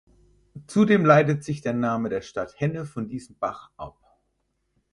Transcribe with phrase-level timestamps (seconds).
[0.65, 4.01] Zudem leitet sich der Name der Stadt Hennef von diesem Bach ab.